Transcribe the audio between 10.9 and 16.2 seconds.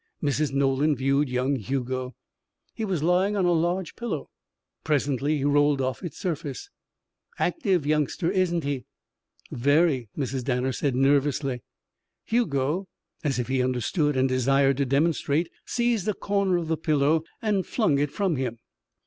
nervously. Hugo, as if he understood and desired to demonstrate, seized a